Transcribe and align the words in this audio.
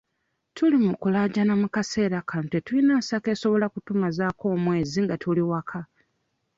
Tuli 0.55 0.77
mu 0.85 0.93
kulaajana 1.01 1.53
mu 1.61 1.67
kaseera 1.75 2.19
kano 2.29 2.45
tetuyina 2.53 2.93
nsako 2.99 3.27
esobola 3.33 3.63
okutumazaako 3.67 4.43
omwezi 4.55 4.99
nga 5.05 5.15
tuli 5.23 5.43
waka. 5.51 5.81